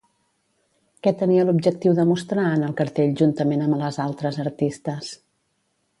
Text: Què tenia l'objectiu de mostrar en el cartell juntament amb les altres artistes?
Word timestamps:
Què 1.07 1.13
tenia 1.19 1.43
l'objectiu 1.49 1.93
de 1.99 2.07
mostrar 2.13 2.47
en 2.55 2.65
el 2.69 2.73
cartell 2.81 3.15
juntament 3.23 3.65
amb 3.67 3.79
les 3.85 4.01
altres 4.09 4.41
artistes? 4.49 5.13